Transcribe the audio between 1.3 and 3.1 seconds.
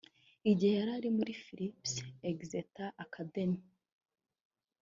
Phillips Exeter